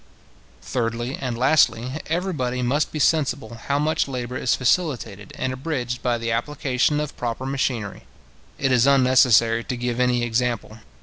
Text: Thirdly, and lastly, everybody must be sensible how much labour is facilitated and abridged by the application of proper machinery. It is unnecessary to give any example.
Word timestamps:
Thirdly, 0.63 1.15
and 1.15 1.37
lastly, 1.37 2.01
everybody 2.07 2.63
must 2.63 2.91
be 2.91 2.97
sensible 2.97 3.53
how 3.67 3.77
much 3.77 4.07
labour 4.07 4.35
is 4.35 4.55
facilitated 4.55 5.31
and 5.37 5.53
abridged 5.53 6.01
by 6.01 6.17
the 6.17 6.31
application 6.31 6.99
of 6.99 7.15
proper 7.15 7.45
machinery. 7.45 8.05
It 8.57 8.71
is 8.71 8.87
unnecessary 8.87 9.63
to 9.65 9.77
give 9.77 9.99
any 9.99 10.23
example. 10.23 10.79